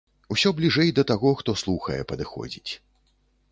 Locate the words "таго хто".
1.11-1.55